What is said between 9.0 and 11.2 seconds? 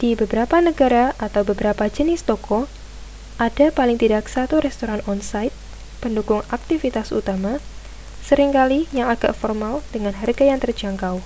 agak formal dengan harga yang terjangkau